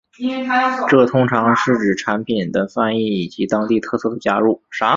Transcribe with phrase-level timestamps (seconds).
[0.89, 4.63] 这通常是指产品的翻译以及当地特色的加入。